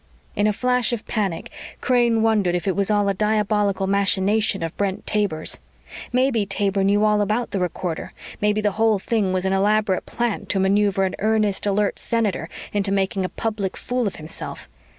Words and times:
In 0.35 0.47
a 0.47 0.51
flash 0.51 0.93
of 0.93 1.05
panic, 1.05 1.51
Crane 1.79 2.23
wondered 2.23 2.55
if 2.55 2.67
it 2.67 2.75
was 2.75 2.89
all 2.89 3.07
a 3.07 3.13
diabolical 3.13 3.85
machination 3.85 4.63
of 4.63 4.75
Brent 4.75 5.05
Taber's. 5.05 5.59
Maybe 6.11 6.43
Taber 6.43 6.83
knew 6.83 7.03
all 7.05 7.21
about 7.21 7.51
the 7.51 7.59
recorder. 7.59 8.11
Maybe 8.41 8.61
the 8.61 8.71
whole 8.71 8.97
meeting 9.11 9.31
was 9.31 9.45
an 9.45 9.53
elaborate 9.53 10.07
plant 10.07 10.49
to 10.49 10.59
maneuver 10.59 11.03
an 11.05 11.13
earnest, 11.19 11.67
alert 11.67 11.99
senator 11.99 12.49
into 12.73 12.91
making 12.91 13.25
a 13.25 13.29
public 13.29 13.77
fool 13.77 14.07
of 14.07 14.15
himself. 14.15 14.67